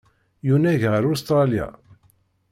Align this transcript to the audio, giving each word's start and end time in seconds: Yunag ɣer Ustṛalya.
Yunag 0.47 0.81
ɣer 0.91 1.03
Ustṛalya. 1.13 1.67